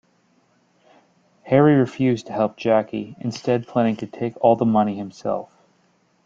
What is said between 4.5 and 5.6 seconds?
the money himself.